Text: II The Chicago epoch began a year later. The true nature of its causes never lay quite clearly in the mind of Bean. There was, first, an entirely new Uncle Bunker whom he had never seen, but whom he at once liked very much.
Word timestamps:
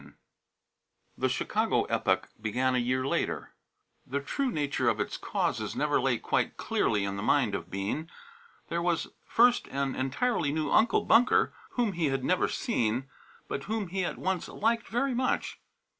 II 0.03 0.13
The 1.15 1.29
Chicago 1.29 1.83
epoch 1.83 2.29
began 2.41 2.73
a 2.73 2.79
year 2.79 3.05
later. 3.05 3.53
The 4.03 4.19
true 4.19 4.49
nature 4.49 4.89
of 4.89 4.99
its 4.99 5.15
causes 5.15 5.75
never 5.75 6.01
lay 6.01 6.17
quite 6.17 6.57
clearly 6.57 7.05
in 7.05 7.17
the 7.17 7.21
mind 7.21 7.53
of 7.53 7.69
Bean. 7.69 8.09
There 8.69 8.81
was, 8.81 9.09
first, 9.27 9.67
an 9.67 9.93
entirely 9.95 10.51
new 10.51 10.71
Uncle 10.71 11.01
Bunker 11.05 11.53
whom 11.73 11.91
he 11.91 12.07
had 12.07 12.23
never 12.23 12.47
seen, 12.47 13.11
but 13.47 13.65
whom 13.65 13.89
he 13.89 14.03
at 14.03 14.17
once 14.17 14.47
liked 14.47 14.87
very 14.87 15.13
much. 15.13 15.59